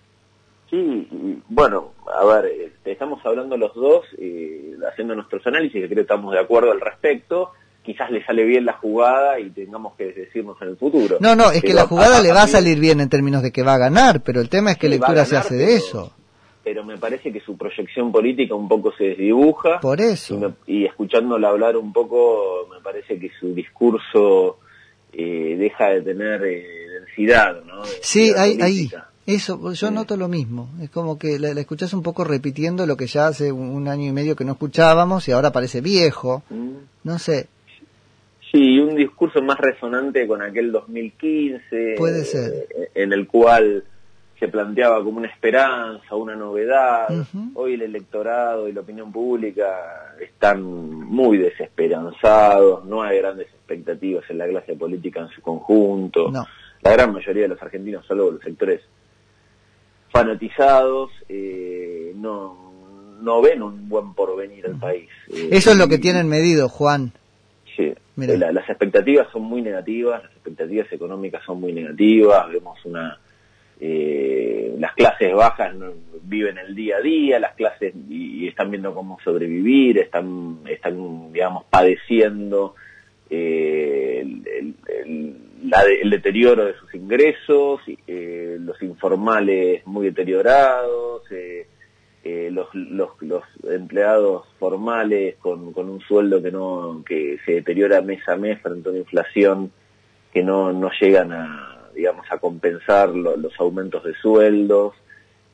Sí, 0.74 1.40
bueno, 1.48 1.92
a 2.12 2.24
ver, 2.24 2.46
este, 2.46 2.92
estamos 2.92 3.24
hablando 3.24 3.56
los 3.56 3.74
dos, 3.74 4.04
eh, 4.18 4.74
haciendo 4.90 5.14
nuestros 5.14 5.46
análisis, 5.46 5.80
que 5.80 5.86
creo 5.86 5.96
que 5.96 6.00
estamos 6.00 6.32
de 6.32 6.40
acuerdo 6.40 6.72
al 6.72 6.80
respecto. 6.80 7.52
Quizás 7.84 8.10
le 8.10 8.24
sale 8.24 8.44
bien 8.44 8.64
la 8.64 8.72
jugada 8.72 9.38
y 9.38 9.50
tengamos 9.50 9.94
que 9.94 10.06
decirnos 10.12 10.56
en 10.62 10.68
el 10.68 10.76
futuro. 10.76 11.18
No, 11.20 11.36
no, 11.36 11.52
es 11.52 11.62
que 11.62 11.74
la 11.74 11.86
jugada 11.86 12.20
le 12.22 12.32
va 12.32 12.44
a 12.44 12.48
salir 12.48 12.80
bien 12.80 13.00
en 13.00 13.10
términos 13.10 13.42
de 13.42 13.52
que 13.52 13.62
va 13.62 13.74
a 13.74 13.78
ganar, 13.78 14.22
pero 14.22 14.40
el 14.40 14.48
tema 14.48 14.72
es 14.72 14.78
que 14.78 14.88
lectura 14.88 15.24
se 15.26 15.36
hace 15.36 15.54
de 15.54 15.74
eso. 15.74 16.12
Pero 16.64 16.82
me 16.82 16.96
parece 16.96 17.30
que 17.30 17.40
su 17.40 17.58
proyección 17.58 18.10
política 18.10 18.54
un 18.54 18.68
poco 18.68 18.90
se 18.96 19.04
desdibuja. 19.04 19.80
Por 19.80 20.00
eso. 20.00 20.54
Y, 20.66 20.86
escuchándola 20.86 21.50
hablar 21.50 21.76
un 21.76 21.92
poco, 21.92 22.66
me 22.72 22.80
parece 22.80 23.20
que 23.20 23.30
su 23.38 23.54
discurso 23.54 24.60
eh, 25.12 25.56
deja 25.58 25.90
de 25.90 26.00
tener 26.00 26.42
eh, 26.42 26.66
densidad, 27.00 27.62
¿no? 27.64 27.84
sí, 28.00 28.32
ahí, 28.34 28.58
ahí, 28.62 28.88
eso, 29.26 29.72
yo 29.72 29.90
noto 29.90 30.16
lo 30.16 30.28
mismo. 30.28 30.68
Es 30.80 30.90
como 30.90 31.18
que 31.18 31.38
la, 31.38 31.50
escuchás 31.50 31.94
un 31.94 32.02
poco 32.02 32.24
repitiendo 32.24 32.86
lo 32.86 32.96
que 32.96 33.06
ya 33.06 33.28
hace 33.28 33.52
un, 33.52 33.88
año 33.88 34.08
y 34.08 34.12
medio 34.12 34.36
que 34.36 34.44
no 34.44 34.52
escuchábamos 34.52 35.28
y 35.28 35.32
ahora 35.32 35.52
parece 35.52 35.80
viejo. 35.80 36.42
Mm. 36.50 36.72
No 37.04 37.18
sé. 37.18 37.48
Sí, 38.52 38.78
un 38.78 38.94
discurso 38.94 39.42
más 39.42 39.58
resonante 39.58 40.26
con 40.26 40.42
aquel 40.42 40.70
2015. 40.70 41.94
Puede 41.96 42.24
ser. 42.24 42.68
Eh, 42.70 42.90
en 42.94 43.12
el 43.12 43.26
cual 43.26 43.84
se 44.38 44.48
planteaba 44.48 45.02
como 45.02 45.18
una 45.18 45.28
esperanza, 45.28 46.14
una 46.14 46.36
novedad. 46.36 47.08
Hoy 47.54 47.74
el 47.74 47.82
electorado 47.82 48.68
y 48.68 48.72
la 48.72 48.82
opinión 48.82 49.10
pública 49.10 50.14
están 50.20 50.62
muy 50.62 51.38
desesperanzados, 51.38 52.84
no 52.84 53.02
hay 53.02 53.18
grandes 53.18 53.48
expectativas 53.48 54.24
en 54.28 54.38
la 54.38 54.46
clase 54.46 54.74
política 54.74 55.20
en 55.20 55.28
su 55.28 55.40
conjunto. 55.40 56.30
La 56.82 56.92
gran 56.92 57.12
mayoría 57.12 57.44
de 57.44 57.48
los 57.48 57.62
argentinos, 57.62 58.04
salvo 58.06 58.32
los 58.32 58.42
sectores 58.42 58.82
fanatizados, 60.14 61.10
eh, 61.28 62.12
no, 62.14 62.56
no 63.20 63.42
ven 63.42 63.62
un 63.62 63.88
buen 63.88 64.14
porvenir 64.14 64.64
al 64.64 64.78
país. 64.78 65.10
Eso 65.50 65.72
es 65.72 65.76
lo 65.76 65.88
que 65.88 65.98
tienen 65.98 66.28
medido, 66.28 66.68
Juan. 66.68 67.10
Sí, 67.74 67.92
las 68.16 68.70
expectativas 68.70 69.26
son 69.32 69.42
muy 69.42 69.60
negativas, 69.60 70.22
las 70.22 70.30
expectativas 70.30 70.86
económicas 70.92 71.42
son 71.44 71.60
muy 71.60 71.72
negativas, 71.72 72.48
vemos 72.48 72.78
una... 72.84 73.18
Eh, 73.80 74.76
las 74.78 74.94
clases 74.94 75.34
bajas 75.34 75.74
viven 76.22 76.58
el 76.58 76.76
día 76.76 76.98
a 76.98 77.00
día, 77.00 77.40
las 77.40 77.56
clases 77.56 77.92
y, 78.08 78.46
están 78.46 78.70
viendo 78.70 78.94
cómo 78.94 79.18
sobrevivir, 79.24 79.98
están, 79.98 80.60
están 80.68 81.32
digamos, 81.32 81.64
padeciendo 81.64 82.76
eh, 83.28 84.20
el, 84.22 84.74
el, 84.86 85.36
deterioro 86.10 86.66
de 86.66 86.74
sus 86.74 86.94
ingresos, 86.94 87.80
eh, 88.06 88.56
los 88.60 88.80
informales 88.82 89.86
muy 89.86 90.06
deteriorados, 90.06 91.22
eh, 91.30 91.66
eh, 92.22 92.50
los, 92.50 92.68
empleados 93.64 94.46
formales 94.58 95.36
con, 95.36 95.72
un 95.76 96.00
sueldo 96.00 96.42
que 96.42 96.50
no 96.50 97.02
que 97.06 97.38
se 97.44 97.52
deteriora 97.52 98.00
mes 98.00 98.26
a 98.28 98.36
mes 98.36 98.60
frente 98.62 98.88
a 98.88 98.92
una 98.92 99.00
inflación 99.00 99.70
que 100.32 100.42
no, 100.42 100.72
no 100.72 100.90
llegan 100.98 101.32
a 101.32 101.90
digamos 101.94 102.26
a 102.30 102.38
compensar 102.38 103.10
los 103.10 103.52
aumentos 103.60 104.02
de 104.04 104.14
sueldos 104.14 104.94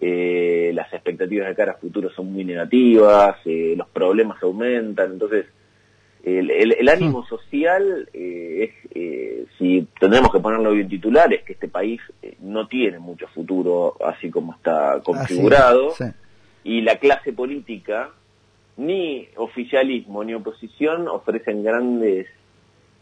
eh, 0.01 0.73
las 0.75 0.91
expectativas 0.95 1.49
de 1.49 1.55
cara 1.55 1.73
a 1.73 1.77
futuro 1.77 2.11
son 2.11 2.33
muy 2.33 2.43
negativas 2.43 3.37
los 3.45 3.89
problemas 3.89 4.43
aumentan. 4.43 5.13
Entonces 5.13 5.47
el, 6.25 6.51
el, 6.51 6.89
ánimo 6.89 7.27
social 7.27 8.09
es 8.13 8.71
si 9.59 9.87
tendremos 9.99 10.31
que 10.31 10.41
ponerlo 10.41 10.73
bien 10.73 10.89
titular 10.89 11.33
es 11.33 11.43
que 11.45 11.55
este 11.55 11.69
país 11.69 12.01
no 12.41 12.67
tiene 12.69 12.99
mucho 12.99 13.27
futuro 13.29 13.97
así 14.05 14.31
como 14.31 14.55
está 14.55 15.01
configurado 15.03 15.95
y 16.65 16.83
la 16.83 16.97
clase 16.97 17.33
política, 17.33 18.11
ni 18.77 19.29
oficialismo 19.37 20.25
ni 20.25 20.35
oposición 20.35 21.09
ofrecen 21.09 21.63
grandes 21.63 22.27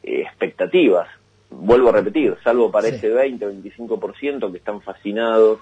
eh, 0.03 0.23
expectativas. 0.23 1.09
Vuelvo 1.51 1.89
a 1.89 1.93
repetir, 1.93 2.37
salvo 2.45 2.71
para 2.71 2.89
ese 2.89 3.09
20 3.09 3.47
o 3.47 3.53
25% 3.53 4.51
que 4.51 4.59
están 4.59 4.83
fascinados 4.83 5.61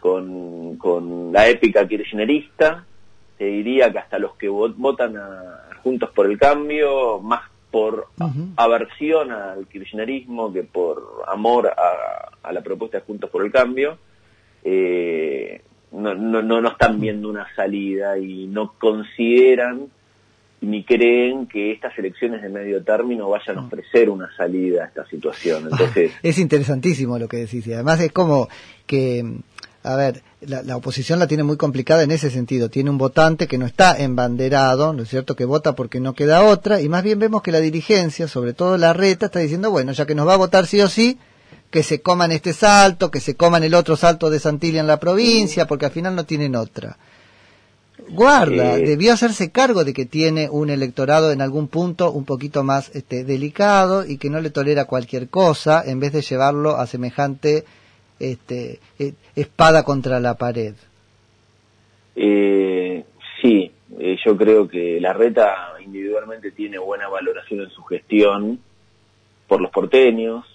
con, 0.00 0.76
con 0.78 1.32
la 1.32 1.48
épica 1.48 1.86
kirchnerista, 1.86 2.84
te 3.42 3.48
diría 3.48 3.90
que 3.90 3.98
hasta 3.98 4.20
los 4.20 4.36
que 4.36 4.48
votan 4.48 5.16
a, 5.16 5.68
Juntos 5.82 6.10
por 6.14 6.26
el 6.26 6.38
Cambio, 6.38 7.18
más 7.18 7.40
por 7.72 8.06
aversión 8.54 9.32
al 9.32 9.66
kirchnerismo 9.66 10.52
que 10.52 10.62
por 10.62 11.24
amor 11.26 11.66
a, 11.66 12.28
a, 12.40 12.52
la 12.52 12.60
propuesta 12.60 12.98
de 12.98 13.04
Juntos 13.04 13.28
por 13.30 13.44
el 13.44 13.50
Cambio, 13.50 13.98
eh, 14.62 15.60
no, 15.90 16.14
no, 16.14 16.40
no, 16.40 16.68
están 16.68 17.00
viendo 17.00 17.28
una 17.28 17.52
salida 17.56 18.16
y 18.16 18.46
no 18.46 18.74
consideran 18.78 19.88
ni 20.60 20.84
creen 20.84 21.48
que 21.48 21.72
estas 21.72 21.98
elecciones 21.98 22.42
de 22.42 22.48
medio 22.48 22.84
término 22.84 23.28
vayan 23.28 23.58
a 23.58 23.62
ofrecer 23.62 24.08
una 24.08 24.30
salida 24.36 24.84
a 24.84 24.86
esta 24.86 25.04
situación. 25.06 25.64
Entonces 25.64 26.12
es 26.22 26.38
interesantísimo 26.38 27.18
lo 27.18 27.26
que 27.26 27.38
decís 27.38 27.66
y 27.66 27.72
además 27.72 27.98
es 27.98 28.12
como 28.12 28.48
que 28.86 29.24
a 29.82 29.96
ver, 29.96 30.22
la, 30.46 30.62
la, 30.62 30.76
oposición 30.76 31.18
la 31.18 31.26
tiene 31.26 31.42
muy 31.42 31.56
complicada 31.56 32.02
en 32.02 32.10
ese 32.10 32.30
sentido. 32.30 32.68
Tiene 32.68 32.90
un 32.90 32.98
votante 32.98 33.46
que 33.46 33.58
no 33.58 33.66
está 33.66 33.96
embanderado, 33.96 34.92
¿no 34.92 35.02
es 35.02 35.08
cierto?, 35.08 35.36
que 35.36 35.44
vota 35.44 35.74
porque 35.74 36.00
no 36.00 36.14
queda 36.14 36.44
otra, 36.44 36.80
y 36.80 36.88
más 36.88 37.02
bien 37.02 37.18
vemos 37.18 37.42
que 37.42 37.52
la 37.52 37.60
dirigencia, 37.60 38.28
sobre 38.28 38.52
todo 38.52 38.76
la 38.78 38.92
reta, 38.92 39.26
está 39.26 39.38
diciendo, 39.38 39.70
bueno, 39.70 39.92
ya 39.92 40.06
que 40.06 40.14
nos 40.14 40.26
va 40.26 40.34
a 40.34 40.38
votar 40.38 40.66
sí 40.66 40.80
o 40.80 40.88
sí, 40.88 41.18
que 41.70 41.82
se 41.82 42.02
coman 42.02 42.32
este 42.32 42.52
salto, 42.52 43.10
que 43.10 43.20
se 43.20 43.34
coman 43.34 43.64
el 43.64 43.74
otro 43.74 43.96
salto 43.96 44.30
de 44.30 44.38
Santilia 44.38 44.80
en 44.80 44.86
la 44.86 45.00
provincia, 45.00 45.66
porque 45.66 45.86
al 45.86 45.92
final 45.92 46.14
no 46.14 46.24
tienen 46.24 46.54
otra. 46.54 46.98
Guarda, 48.10 48.76
eh, 48.76 48.82
debió 48.82 49.12
hacerse 49.14 49.50
cargo 49.50 49.84
de 49.84 49.94
que 49.94 50.04
tiene 50.04 50.48
un 50.50 50.70
electorado 50.70 51.32
en 51.32 51.40
algún 51.40 51.68
punto 51.68 52.10
un 52.10 52.24
poquito 52.24 52.62
más 52.62 52.90
este, 52.94 53.24
delicado 53.24 54.04
y 54.04 54.18
que 54.18 54.28
no 54.28 54.40
le 54.40 54.50
tolera 54.50 54.84
cualquier 54.84 55.28
cosa 55.28 55.82
en 55.84 56.00
vez 56.00 56.12
de 56.12 56.22
llevarlo 56.22 56.76
a 56.76 56.86
semejante 56.86 57.64
este, 58.22 58.78
eh, 58.98 59.14
espada 59.34 59.84
contra 59.84 60.20
la 60.20 60.34
pared. 60.34 60.74
Eh, 62.14 63.04
sí, 63.40 63.72
eh, 63.98 64.16
yo 64.24 64.36
creo 64.36 64.68
que 64.68 65.00
la 65.00 65.12
reta 65.12 65.74
individualmente 65.84 66.52
tiene 66.52 66.78
buena 66.78 67.08
valoración 67.08 67.62
en 67.62 67.70
su 67.70 67.82
gestión 67.82 68.60
por 69.48 69.60
los 69.60 69.70
porteños, 69.70 70.46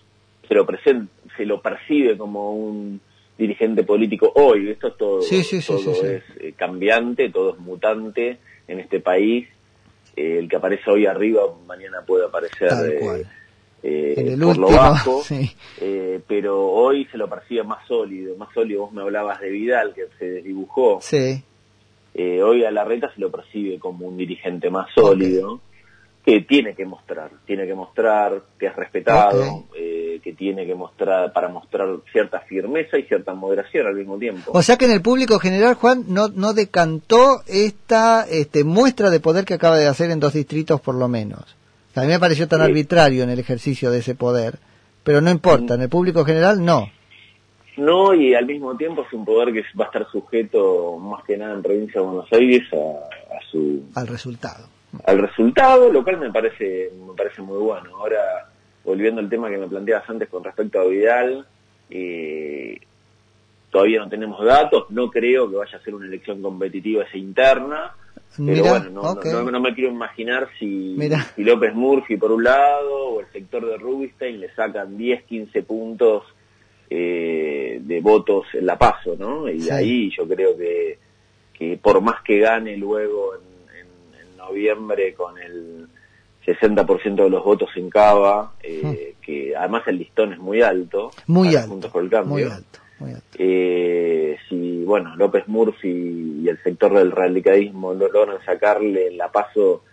se 0.48 0.54
lo 0.54 0.66
presenta, 0.66 1.12
se 1.36 1.46
lo 1.46 1.62
percibe 1.62 2.18
como 2.18 2.54
un 2.54 3.02
dirigente 3.38 3.84
político 3.84 4.32
hoy. 4.36 4.70
Esto 4.70 4.88
es 4.88 4.98
todo, 4.98 5.20
todo 5.20 6.06
es 6.06 6.24
eh, 6.40 6.54
cambiante, 6.56 7.30
todo 7.30 7.54
es 7.54 7.60
mutante 7.60 8.38
en 8.68 8.80
este 8.80 9.00
país. 9.00 9.48
El 10.16 10.50
que 10.50 10.56
aparece 10.56 10.90
hoy 10.90 11.06
arriba 11.06 11.44
mañana 11.68 12.02
puede 12.02 12.26
aparecer 12.26 12.72
eh, 13.84 14.38
por 14.42 14.58
lo 14.58 14.68
bajo, 14.70 15.24
pero 16.28 16.68
hoy 16.68 17.06
se 17.06 17.18
lo 17.18 17.30
percibe 17.30 17.64
más 17.64 17.88
sólido, 17.88 18.36
más 18.38 18.54
sólido. 18.54 18.82
Vos 18.82 18.94
me 18.94 19.02
hablabas 19.02 19.40
de 19.40 19.50
Vidal 19.50 19.94
que 19.94 20.08
se 20.18 20.26
desdibujó. 20.26 21.00
hoy 22.44 22.66
a 22.66 22.72
la 22.72 22.84
reta 22.84 23.14
se 23.14 23.22
lo 23.22 23.32
percibe 23.32 23.80
como 23.80 24.08
un 24.08 24.18
dirigente 24.18 24.70
más 24.70 24.88
sólido 24.94 25.62
que 26.28 26.42
tiene 26.42 26.76
que 26.76 26.86
mostrar, 26.86 27.32
tiene 27.46 27.66
que 27.66 27.74
mostrar 27.74 28.42
que 28.60 28.66
es 28.66 28.76
respetado, 28.76 29.64
eh, 29.74 30.20
que 30.22 30.34
tiene 30.34 30.66
que 30.66 30.76
mostrar, 30.76 31.32
para 31.32 31.48
mostrar 31.48 31.88
cierta 32.12 32.42
firmeza 32.42 32.98
y 32.98 33.04
cierta 33.04 33.34
moderación 33.34 33.88
al 33.88 33.96
mismo 33.96 34.18
tiempo. 34.18 34.52
O 34.54 34.62
sea 34.62 34.76
que 34.76 34.84
en 34.84 34.92
el 34.92 35.02
público 35.02 35.40
general, 35.40 35.76
Juan, 35.76 36.04
no, 36.10 36.28
no 36.28 36.54
decantó 36.54 37.44
esta 37.48 38.28
este, 38.30 38.66
muestra 38.66 39.10
de 39.10 39.22
poder 39.22 39.46
que 39.46 39.54
acaba 39.54 39.78
de 39.78 39.88
hacer 39.88 40.12
en 40.12 40.20
dos 40.20 40.34
distritos 40.34 40.82
por 40.82 40.96
lo 40.96 41.08
menos. 41.08 41.56
A 41.98 42.01
mí 42.01 42.08
me 42.08 42.20
pareció 42.20 42.48
tan 42.48 42.62
arbitrario 42.62 43.24
en 43.24 43.30
el 43.30 43.39
ejercicio 43.39 43.92
de 43.92 44.00
ese 44.00 44.16
poder, 44.16 44.60
pero 45.04 45.22
no 45.22 45.30
importa, 45.30 45.75
en 45.75 45.82
el 45.82 45.89
público 45.89 46.24
general 46.25 46.63
no. 46.63 46.89
No, 47.77 48.13
y 48.13 48.34
al 48.34 48.46
mismo 48.46 48.75
tiempo 48.75 49.04
es 49.06 49.13
un 49.13 49.25
poder 49.25 49.54
que 49.54 49.63
va 49.80 49.86
a 49.86 49.88
estar 49.88 50.08
sujeto 50.12 50.98
más 50.98 51.24
que 51.24 51.38
nada 51.38 51.54
en 51.54 51.62
provincia 51.62 52.01
de 52.01 52.08
Buenos 52.08 52.32
Aires 52.32 52.63
a 52.74 53.51
su... 53.51 53.84
Al 53.94 54.08
resultado 54.08 54.68
al 55.06 55.20
resultado, 55.20 55.92
lo 55.92 56.04
cual 56.04 56.18
me 56.18 56.32
parece, 56.32 56.92
me 57.06 57.13
parece 57.13 57.42
muy 57.42 57.58
bueno. 57.58 57.98
Ahora, 57.98 58.50
volviendo 58.84 59.22
al 59.22 59.30
tema 59.30 59.50
que 59.50 59.58
me 59.58 59.68
planteabas 59.68 60.10
antes 60.10 60.30
con 60.30 60.44
respecto 60.44 60.80
a 60.80 60.86
Vidal, 60.86 61.46
eh, 61.89 62.80
todavía 63.70 64.00
no 64.00 64.10
tenemos 64.10 64.44
datos, 64.44 64.89
no 64.89 65.10
creo 65.10 65.50
que 65.50 65.58
vaya 65.58 65.77
a 65.77 65.82
ser 65.82 65.94
una 65.94 66.08
elección 66.08 66.42
competitiva 66.42 67.04
esa 67.04 67.18
interna, 67.18 67.96
pero 68.36 68.64
bueno, 68.64 68.90
no, 68.92 69.52
no, 69.52 69.60
me 69.62 69.74
quiero 69.74 69.92
imaginar 69.92 70.50
si, 70.60 70.98
si, 71.36 71.44
López 71.44 71.74
Murphy 71.74 72.18
por 72.18 72.32
un 72.32 72.44
lado 72.44 73.10
o 73.10 73.20
el 73.22 73.28
sector 73.32 73.66
de 73.66 73.78
Rubinstein 73.78 74.40
le 74.40 74.54
sacan 74.54 74.98
10, 74.98 75.24
15 75.24 75.64
puntos 75.64 76.24
eh, 76.90 77.80
de 77.82 78.02
votos 78.02 78.46
en 78.54 78.66
la 78.66 78.78
paso, 78.78 79.16
¿no? 79.18 79.50
Y 79.50 79.70
ahí 79.70 80.12
yo 80.16 80.28
creo 80.28 80.56
que, 80.56 81.00
que 81.54 81.78
por 81.78 82.02
más 82.02 82.22
que 82.24 82.40
gane 82.40 82.78
luego 82.78 83.36
en 83.36 83.48
noviembre 84.38 85.14
con 85.14 85.38
el 85.38 85.88
60% 86.46 87.24
de 87.24 87.30
los 87.30 87.44
votos 87.44 87.70
en 87.76 87.90
Cava, 87.90 88.54
eh, 88.64 89.16
que 89.22 89.54
además 89.56 89.84
el 89.88 89.98
listón 89.98 90.34
es 90.34 90.40
muy 90.40 90.62
alto. 90.62 91.12
Muy 91.28 91.56
alto. 91.56 91.92
por 91.92 92.04
el 92.04 92.10
cambio. 92.10 92.34
Muy 92.34 92.44
alto. 92.44 92.80
Eh, 93.38 94.07
bueno, 94.88 95.15
López 95.15 95.48
Murphy 95.48 96.41
y 96.44 96.50
el 96.50 96.62
sector 96.63 96.94
del 96.94 97.12
radicalismo 97.12 97.94
logran 97.94 98.44
sacarle 98.46 99.12
la 99.12 99.32
paso 99.32 99.84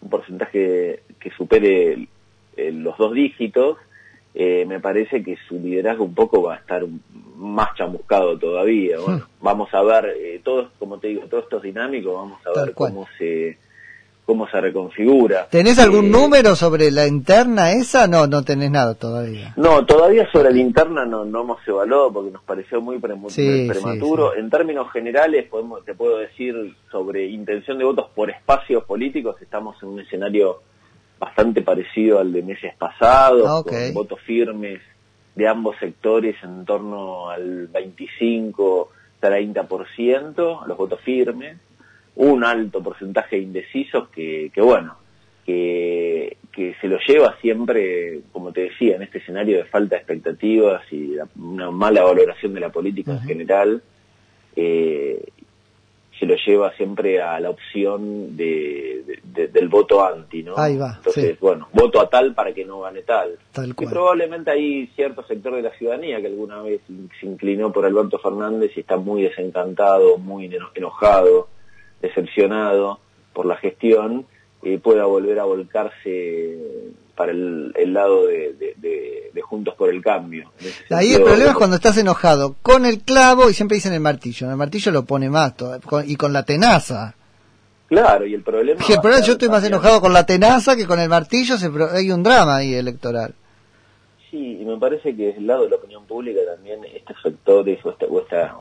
un 0.00 0.10
porcentaje 0.10 1.02
que 1.20 1.30
supere 1.36 2.08
los 2.56 2.96
dos 2.98 3.12
dígitos, 3.14 3.78
eh, 4.34 4.64
me 4.66 4.80
parece 4.80 5.22
que 5.22 5.36
su 5.48 5.58
liderazgo 5.58 6.04
un 6.04 6.14
poco 6.14 6.42
va 6.42 6.54
a 6.54 6.58
estar 6.58 6.84
más 7.36 7.74
chamuscado 7.76 8.38
todavía. 8.38 8.98
Bueno, 8.98 9.26
vamos 9.40 9.72
a 9.72 9.82
ver, 9.82 10.16
eh, 10.16 10.40
todos, 10.42 10.70
como 10.78 10.98
te 10.98 11.08
digo, 11.08 11.22
todo 11.28 11.40
esto 11.40 11.56
es 11.58 11.62
dinámico, 11.64 12.14
vamos 12.14 12.38
a 12.46 12.60
ver 12.60 12.74
cómo 12.74 13.06
se 13.18 13.58
cómo 14.28 14.46
se 14.46 14.60
reconfigura. 14.60 15.48
¿Tenés 15.48 15.78
algún 15.78 16.04
eh, 16.04 16.10
número 16.10 16.54
sobre 16.54 16.90
la 16.90 17.06
interna 17.06 17.72
esa? 17.72 18.06
No, 18.06 18.26
no 18.26 18.44
tenés 18.44 18.70
nada 18.70 18.94
todavía. 18.94 19.54
No, 19.56 19.86
todavía 19.86 20.30
sobre 20.30 20.52
la 20.52 20.58
interna 20.58 21.06
no, 21.06 21.24
no 21.24 21.40
hemos 21.40 21.66
evaluado 21.66 22.12
porque 22.12 22.32
nos 22.32 22.42
pareció 22.42 22.82
muy 22.82 22.98
prematuro. 22.98 24.36
En 24.36 24.50
términos 24.50 24.92
generales, 24.92 25.48
podemos, 25.48 25.82
te 25.82 25.94
puedo 25.94 26.18
decir 26.18 26.76
sobre 26.92 27.24
intención 27.24 27.78
de 27.78 27.86
votos 27.86 28.10
por 28.14 28.28
espacios 28.28 28.84
políticos, 28.84 29.36
estamos 29.40 29.82
en 29.82 29.88
un 29.88 30.00
escenario 30.00 30.60
bastante 31.18 31.62
parecido 31.62 32.18
al 32.18 32.30
de 32.30 32.42
meses 32.42 32.74
pasados, 32.76 33.46
ah, 33.48 33.62
con 33.66 33.94
votos 33.94 34.20
firmes 34.20 34.82
de 35.36 35.48
ambos 35.48 35.74
sectores 35.80 36.36
en 36.42 36.66
torno 36.66 37.30
al 37.30 37.72
25-30%, 37.72 40.66
los 40.66 40.76
votos 40.76 41.00
firmes, 41.00 41.56
un 42.18 42.44
alto 42.44 42.82
porcentaje 42.82 43.36
de 43.36 43.42
indecisos 43.42 44.08
que, 44.08 44.50
que 44.52 44.60
bueno, 44.60 44.96
que, 45.46 46.36
que 46.52 46.74
se 46.80 46.88
lo 46.88 46.98
lleva 47.06 47.36
siempre, 47.40 48.20
como 48.32 48.52
te 48.52 48.62
decía, 48.62 48.96
en 48.96 49.02
este 49.02 49.18
escenario 49.18 49.58
de 49.58 49.64
falta 49.64 49.94
de 49.94 50.00
expectativas 50.00 50.82
y 50.92 51.14
una 51.40 51.70
mala 51.70 52.02
valoración 52.02 52.54
de 52.54 52.60
la 52.60 52.70
política 52.70 53.12
en 53.12 53.20
general, 53.20 53.82
eh, 54.56 55.24
se 56.18 56.26
lo 56.26 56.34
lleva 56.34 56.74
siempre 56.74 57.22
a 57.22 57.38
la 57.38 57.50
opción 57.50 58.36
de, 58.36 59.20
del 59.24 59.68
voto 59.68 60.04
anti, 60.04 60.42
¿no? 60.42 60.58
Ahí 60.58 60.76
va. 60.76 60.94
Entonces, 60.96 61.38
bueno, 61.38 61.68
voto 61.72 62.00
a 62.00 62.10
tal 62.10 62.34
para 62.34 62.52
que 62.52 62.64
no 62.64 62.80
gane 62.80 63.02
tal. 63.02 63.38
Y 63.56 63.86
probablemente 63.86 64.50
hay 64.50 64.88
cierto 64.96 65.22
sector 65.22 65.54
de 65.54 65.62
la 65.62 65.70
ciudadanía 65.70 66.20
que 66.20 66.26
alguna 66.26 66.60
vez 66.62 66.80
se 67.20 67.26
inclinó 67.26 67.72
por 67.72 67.86
Alberto 67.86 68.18
Fernández 68.18 68.72
y 68.76 68.80
está 68.80 68.96
muy 68.96 69.22
desencantado, 69.22 70.18
muy 70.18 70.52
enojado, 70.74 71.48
decepcionado 72.00 73.00
por 73.32 73.46
la 73.46 73.56
gestión, 73.56 74.26
eh, 74.62 74.78
pueda 74.78 75.04
volver 75.04 75.38
a 75.38 75.44
volcarse 75.44 76.58
para 77.14 77.32
el, 77.32 77.92
lado 77.92 78.26
de, 78.26 79.42
Juntos 79.42 79.74
por 79.76 79.88
el 79.88 80.02
Cambio. 80.02 80.52
Ahí 80.90 81.14
el 81.14 81.22
problema 81.22 81.50
es 81.50 81.56
cuando 81.56 81.76
estás 81.76 81.96
enojado 81.96 82.56
con 82.60 82.84
el 82.84 83.00
clavo 83.00 83.48
y 83.48 83.54
siempre 83.54 83.76
dicen 83.76 83.94
el 83.94 84.00
martillo. 84.00 84.50
El 84.50 84.56
martillo 84.56 84.92
lo 84.92 85.04
pone 85.04 85.30
más 85.30 85.54
y 86.06 86.16
con 86.16 86.32
la 86.32 86.44
tenaza. 86.44 87.14
Claro, 87.88 88.26
y 88.26 88.34
el 88.34 88.42
problema... 88.42 88.80
el 88.86 89.00
problema 89.00 89.24
yo 89.24 89.32
estoy 89.32 89.48
más 89.48 89.64
enojado 89.64 90.00
con 90.00 90.12
la 90.12 90.26
tenaza 90.26 90.76
que 90.76 90.86
con 90.86 91.00
el 91.00 91.08
martillo, 91.08 91.56
se, 91.56 91.70
hay 91.92 92.10
un 92.10 92.22
drama 92.22 92.56
ahí 92.56 92.74
electoral. 92.74 93.34
Sí, 94.30 94.58
y 94.60 94.64
me 94.64 94.76
parece 94.76 95.16
que 95.16 95.26
desde 95.26 95.38
el 95.38 95.46
lado 95.46 95.64
de 95.64 95.70
la 95.70 95.76
opinión 95.76 96.04
pública 96.04 96.40
también 96.54 96.84
estos 96.84 97.16
sectores 97.22 97.78
o, 97.84 97.90
esta, 97.90 98.06
o, 98.06 98.20
esta, 98.20 98.54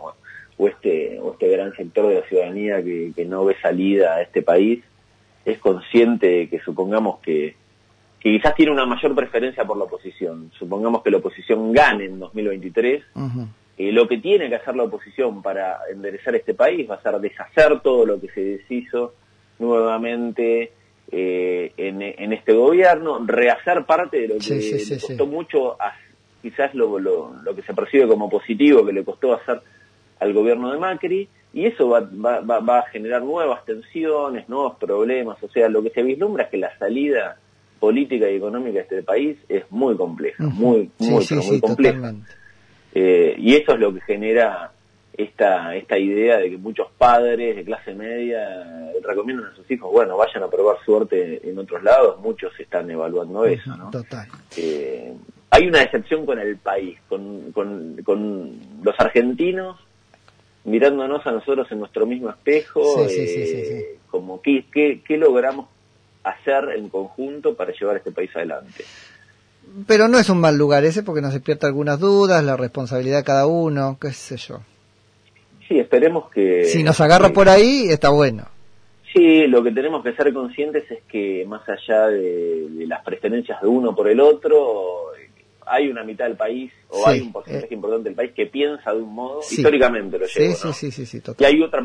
o, 0.58 0.68
este, 0.68 1.20
o 1.20 1.34
este 1.34 1.48
gran 1.50 1.76
sector 1.76 2.08
de 2.08 2.16
la 2.16 2.28
ciudadanía 2.28 2.84
que, 2.84 3.12
que 3.16 3.26
no 3.26 3.46
ve 3.46 3.56
salida 3.62 4.16
a 4.16 4.22
este 4.22 4.42
país 4.42 4.84
es 5.46 5.60
consciente 5.60 6.28
de 6.28 6.50
que 6.50 6.60
supongamos 6.60 7.20
que 7.20 7.56
que 8.20 8.32
quizás 8.32 8.56
tiene 8.56 8.72
una 8.72 8.86
mayor 8.86 9.14
preferencia 9.16 9.64
por 9.66 9.78
la 9.78 9.84
oposición. 9.84 10.52
Supongamos 10.58 11.04
que 11.04 11.12
la 11.12 11.18
oposición 11.18 11.72
gane 11.72 12.06
en 12.06 12.20
2023. 12.20 13.04
Eh, 13.78 13.92
lo 13.92 14.08
que 14.08 14.18
tiene 14.18 14.50
que 14.50 14.56
hacer 14.56 14.76
la 14.76 14.84
oposición 14.84 15.42
para 15.44 15.80
enderezar 15.92 16.36
este 16.36 16.56
país 16.56 16.90
va 16.90 16.96
a 16.96 17.02
ser 17.02 17.20
deshacer 17.20 17.80
todo 17.82 18.06
lo 18.06 18.20
que 18.20 18.30
se 18.30 18.42
deshizo 18.42 19.14
nuevamente 19.60 20.72
eh, 21.12 21.72
en, 21.78 22.34
este 22.34 22.54
gobierno, 22.54 23.24
rehacer 23.24 23.86
parte 23.86 24.22
de 24.22 24.28
lo 24.30 24.38
que 24.40 24.56
le 24.56 25.00
costó 25.00 25.28
mucho, 25.28 25.78
quizás 26.42 26.74
lo, 26.74 27.00
lo, 27.00 27.56
que 27.56 27.62
se 27.62 27.74
percibe 27.74 28.08
como 28.08 28.30
positivo 28.30 28.86
que 28.86 28.94
le 28.94 29.04
costó 29.04 29.36
hacer 29.36 29.62
al 30.20 30.34
gobierno 30.34 30.72
de 30.72 30.80
Macri, 30.80 31.30
y 31.54 31.66
eso 31.66 31.90
va, 31.90 32.02
va, 32.02 32.60
va 32.60 32.80
a 32.80 32.90
generar 32.90 33.24
nuevas 33.24 33.66
tensiones, 33.66 34.48
nuevos 34.50 34.76
problemas, 34.78 35.42
o 35.42 35.50
sea, 35.50 35.70
lo 35.70 35.82
que 35.82 35.90
se 35.90 36.04
vislumbra 36.04 36.44
es 36.44 36.50
que 36.50 36.58
la 36.58 36.78
salida 36.78 37.38
política 37.80 38.30
y 38.30 38.36
económica 38.36 38.74
de 38.74 38.82
este 38.82 39.04
país 39.04 39.38
es 39.48 39.64
muy 39.72 39.96
compleja, 39.96 40.44
muy, 40.44 40.90
muy, 41.00 41.26
muy 41.32 41.60
compleja. 41.62 42.14
Eh, 42.94 43.36
y 43.38 43.56
eso 43.56 43.74
es 43.74 43.80
lo 43.80 43.94
que 43.94 44.02
genera 44.02 44.72
esta, 45.14 45.76
esta 45.76 45.98
idea 45.98 46.38
de 46.38 46.52
que 46.52 46.58
muchos 46.58 46.88
padres 46.98 47.56
de 47.56 47.64
clase 47.64 47.94
media 47.94 48.92
recomiendan 49.04 49.48
a 49.48 49.56
sus 49.56 49.70
hijos, 49.70 49.92
bueno, 49.92 50.18
vayan 50.18 50.44
a 50.44 50.48
probar 50.48 50.78
suerte 50.86 51.48
en 51.48 51.58
otros 51.58 51.84
lados, 51.84 52.20
muchos 52.22 52.52
están 52.60 52.90
evaluando 52.90 53.46
eso, 53.46 53.76
¿no? 53.76 53.90
Total. 53.90 54.28
Eh, 54.58 55.14
hay 55.50 55.68
una 55.68 55.80
decepción 55.80 56.26
con 56.26 56.40
el 56.40 56.58
país, 56.58 57.00
con, 57.08 57.52
con, 57.52 57.98
con 58.04 58.60
los 58.84 58.96
argentinos 59.00 59.78
mirándonos 60.68 61.26
a 61.26 61.32
nosotros 61.32 61.68
en 61.72 61.80
nuestro 61.80 62.06
mismo 62.06 62.30
espejo, 62.30 63.08
eh, 63.10 63.98
como 64.12 64.42
¿qué, 64.42 64.66
qué, 64.72 65.02
qué 65.06 65.18
logramos 65.18 65.68
hacer 66.24 66.76
en 66.76 66.90
conjunto 66.90 67.56
para 67.56 67.72
llevar 67.72 67.98
este 67.98 68.12
país 68.12 68.30
adelante. 68.36 68.84
Pero 69.88 70.08
no 70.08 70.20
es 70.20 70.30
un 70.30 70.40
mal 70.40 70.58
lugar 70.58 70.84
ese 70.86 71.04
porque 71.04 71.22
nos 71.22 71.34
despierta 71.34 71.68
algunas 71.68 72.00
dudas, 72.00 72.44
la 72.44 72.58
responsabilidad 72.58 73.20
de 73.20 73.24
cada 73.24 73.48
uno, 73.48 73.98
qué 74.00 74.12
sé 74.12 74.38
yo. 74.38 74.60
Sí, 75.68 75.80
esperemos 75.80 76.30
que... 76.30 76.66
Si 76.66 76.84
nos 76.84 77.00
agarra 77.02 77.30
por 77.30 77.50
ahí, 77.50 77.88
está 77.90 78.10
bueno. 78.10 78.46
Sí, 79.14 79.48
lo 79.48 79.64
que 79.64 79.72
tenemos 79.72 80.04
que 80.04 80.14
ser 80.14 80.34
conscientes 80.34 80.90
es 80.92 81.00
que 81.10 81.46
más 81.48 81.62
allá 81.68 82.08
de 82.08 82.86
las 82.88 83.04
preferencias 83.04 83.62
de 83.62 83.68
uno 83.68 83.96
por 83.96 84.10
el 84.10 84.20
otro, 84.20 85.12
hay 85.70 85.90
una 85.90 86.04
mitad 86.04 86.26
del 86.26 86.38
país 86.38 86.72
o 86.90 87.08
hay 87.08 87.22
un 87.22 87.32
porcentaje 87.32 87.74
eh. 87.74 87.76
importante 87.76 88.10
del 88.10 88.16
país 88.16 88.32
que 88.36 88.46
piensa 88.46 88.94
de 88.94 89.02
un 89.02 89.14
modo, 89.14 89.42
históricamente 89.42 90.18
lo 90.18 90.26
llevo, 90.26 90.74
sí, 90.74 90.92
sí, 90.92 91.06
sí, 91.06 91.22
Y 91.38 91.44
hay 91.44 91.62
otro 91.62 91.80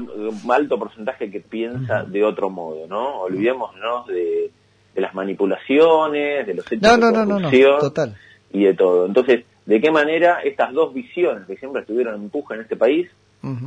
alto 0.50 0.78
porcentaje 0.78 1.30
que 1.30 1.40
piensa 1.40 2.04
de 2.04 2.24
otro 2.24 2.50
modo, 2.50 2.86
¿no? 2.86 3.20
Olvidémonos 3.22 4.06
de, 4.06 4.50
de 4.94 5.00
las 5.00 5.14
manipulaciones, 5.14 6.46
de 6.46 6.54
los 6.54 6.70
hechos 6.70 6.82
no, 6.82 6.96
no, 6.96 7.24
no, 7.24 7.38
no, 7.38 7.78
total. 7.78 8.16
y 8.52 8.64
de 8.64 8.74
todo. 8.74 9.06
Entonces, 9.06 9.44
¿de 9.66 9.80
qué 9.80 9.90
manera 9.90 10.40
estas 10.42 10.72
dos 10.72 10.92
visiones 10.94 11.46
que 11.46 11.56
siempre 11.56 11.82
estuvieron 11.82 12.14
en 12.16 12.22
empuja 12.22 12.54
en 12.54 12.62
este 12.62 12.76
país 12.76 13.08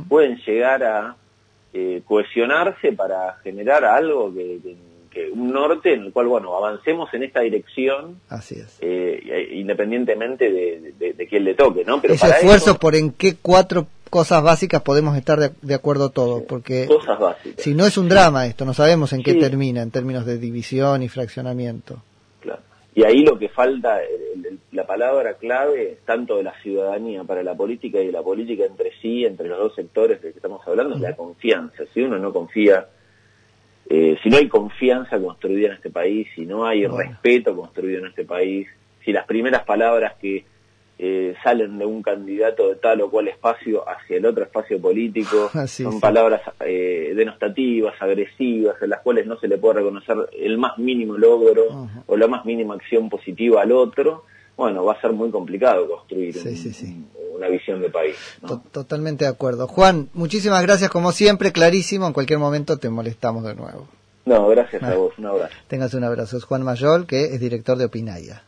pueden 0.08 0.38
llegar 0.38 0.82
a 0.82 1.16
eh, 1.74 2.00
cohesionarse 2.06 2.92
para 2.92 3.34
generar 3.42 3.84
algo 3.84 4.32
que 4.32 4.58
un 5.32 5.52
norte 5.52 5.94
en 5.94 6.04
el 6.04 6.12
cual, 6.12 6.26
bueno, 6.26 6.56
avancemos 6.56 7.12
en 7.14 7.22
esta 7.22 7.40
dirección. 7.40 8.20
Así 8.28 8.56
es. 8.56 8.78
Eh, 8.80 9.50
independientemente 9.52 10.50
de, 10.50 10.94
de, 10.98 11.26
quién 11.26 11.44
le 11.44 11.54
toque, 11.54 11.84
¿no? 11.84 12.00
Pero 12.00 12.14
Ese 12.14 12.28
esfuerzo 12.28 12.78
por 12.78 12.94
en 12.94 13.12
qué 13.12 13.36
cuatro 13.40 13.86
cosas 14.10 14.42
básicas 14.42 14.82
podemos 14.82 15.16
estar 15.16 15.38
de, 15.38 15.74
acuerdo 15.74 16.10
todos, 16.10 16.42
porque 16.42 16.86
cosas 16.86 17.18
básicas. 17.18 17.62
si 17.62 17.74
no 17.74 17.86
es 17.86 17.98
un 17.98 18.08
drama 18.08 18.46
esto, 18.46 18.64
no 18.64 18.74
sabemos 18.74 19.12
en 19.12 19.22
qué 19.22 19.34
termina 19.34 19.82
en 19.82 19.90
términos 19.90 20.24
de 20.24 20.38
división 20.38 21.02
y 21.02 21.08
fraccionamiento. 21.08 22.02
Claro. 22.40 22.62
Y 22.94 23.04
ahí 23.04 23.24
lo 23.24 23.38
que 23.38 23.48
falta, 23.48 23.98
la 24.72 24.86
palabra 24.86 25.34
clave, 25.34 25.98
tanto 26.04 26.36
de 26.36 26.44
la 26.44 26.54
ciudadanía 26.62 27.24
para 27.24 27.42
la 27.42 27.54
política 27.54 28.00
y 28.00 28.06
de 28.06 28.12
la 28.12 28.22
política 28.22 28.64
entre 28.64 28.92
sí, 29.02 29.24
entre 29.24 29.48
los 29.48 29.58
dos 29.58 29.74
sectores 29.74 30.22
de 30.22 30.30
que 30.30 30.38
estamos 30.38 30.66
hablando, 30.66 30.94
es 30.94 31.00
la 31.00 31.16
confianza. 31.16 31.84
Si 31.92 32.00
uno 32.00 32.18
no 32.18 32.32
confía 32.32 32.86
eh, 33.88 34.18
si 34.22 34.30
no 34.30 34.38
hay 34.38 34.48
confianza 34.48 35.18
construida 35.20 35.68
en 35.68 35.74
este 35.74 35.90
país, 35.90 36.26
si 36.34 36.44
no 36.44 36.66
hay 36.66 36.86
respeto 36.86 37.54
construido 37.56 38.00
en 38.00 38.06
este 38.06 38.24
país, 38.24 38.66
si 39.04 39.12
las 39.12 39.26
primeras 39.26 39.64
palabras 39.64 40.14
que 40.20 40.44
eh, 40.98 41.34
salen 41.44 41.78
de 41.78 41.84
un 41.84 42.02
candidato 42.02 42.70
de 42.70 42.76
tal 42.76 43.02
o 43.02 43.10
cual 43.10 43.28
espacio 43.28 43.88
hacia 43.88 44.16
el 44.16 44.24
otro 44.24 44.44
espacio 44.44 44.80
político 44.80 45.50
son 45.66 46.00
palabras 46.00 46.40
eh, 46.60 47.12
denostativas, 47.14 47.94
agresivas, 48.00 48.76
en 48.80 48.90
las 48.90 49.00
cuales 49.02 49.26
no 49.26 49.38
se 49.38 49.46
le 49.46 49.58
puede 49.58 49.80
reconocer 49.80 50.16
el 50.32 50.58
más 50.58 50.78
mínimo 50.78 51.16
logro 51.16 51.88
o 52.06 52.16
la 52.16 52.26
más 52.26 52.44
mínima 52.44 52.74
acción 52.74 53.08
positiva 53.08 53.62
al 53.62 53.72
otro, 53.72 54.24
bueno, 54.56 54.84
va 54.84 54.94
a 54.94 55.00
ser 55.00 55.12
muy 55.12 55.30
complicado 55.30 55.86
construir 55.88 56.34
una 57.34 57.48
visión 57.48 57.80
de 57.82 57.90
país. 57.90 58.16
Totalmente 58.72 59.24
de 59.24 59.30
acuerdo. 59.30 59.66
Juan, 59.68 60.08
muchísimas 60.14 60.62
gracias 60.62 60.90
como 60.90 61.12
siempre, 61.12 61.52
clarísimo. 61.52 62.06
En 62.06 62.12
cualquier 62.12 62.38
momento 62.38 62.78
te 62.78 62.88
molestamos 62.88 63.44
de 63.44 63.54
nuevo. 63.54 63.86
No, 64.24 64.48
gracias 64.48 64.82
a 64.82 64.94
vos. 64.94 65.12
Un 65.18 65.26
abrazo. 65.26 65.54
Tengas 65.68 65.94
un 65.94 66.04
abrazo. 66.04 66.36
Es 66.36 66.44
Juan 66.44 66.62
Mayol, 66.62 67.06
que 67.06 67.26
es 67.26 67.40
director 67.40 67.78
de 67.78 67.84
Opinaya. 67.84 68.42